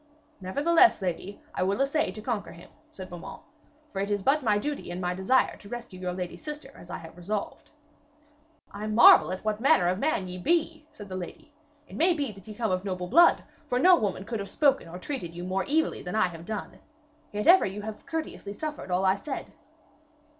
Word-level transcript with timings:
'Nevertheless, 0.41 0.99
lady, 0.99 1.43
I 1.53 1.61
will 1.61 1.79
essay 1.79 2.11
to 2.11 2.21
conquer 2.23 2.53
him,' 2.53 2.71
said 2.89 3.07
Beaumains, 3.07 3.41
'for 3.93 3.99
it 3.99 4.09
is 4.09 4.23
but 4.23 4.41
my 4.41 4.57
duty 4.57 4.89
and 4.89 4.99
my 4.99 5.13
desire 5.13 5.55
to 5.57 5.69
rescue 5.69 5.99
your 5.99 6.11
lady 6.11 6.37
sister 6.37 6.71
as 6.73 6.89
I 6.89 6.97
have 6.97 7.15
resolved.' 7.15 7.69
'I 8.71 8.87
marvel 8.87 9.31
what 9.43 9.61
manner 9.61 9.85
of 9.87 9.99
man 9.99 10.27
ye 10.27 10.39
be,' 10.39 10.87
said 10.91 11.07
the 11.07 11.15
lady. 11.15 11.53
'It 11.87 11.95
must 11.95 12.17
be 12.17 12.31
that 12.31 12.47
ye 12.47 12.55
come 12.55 12.71
of 12.71 12.83
noble 12.83 13.09
blood, 13.09 13.43
for 13.67 13.77
no 13.77 13.95
woman 13.95 14.25
could 14.25 14.39
have 14.39 14.49
spoken 14.49 14.87
or 14.87 14.97
treated 14.97 15.35
you 15.35 15.43
more 15.43 15.65
evilly 15.69 16.01
than 16.01 16.15
I 16.15 16.29
have 16.29 16.45
done. 16.47 16.79
Yet 17.31 17.45
ever 17.45 17.67
you 17.67 17.83
have 17.83 18.07
courteously 18.07 18.53
suffered 18.53 18.89
all 18.89 19.05
I 19.05 19.13
said.' 19.13 19.51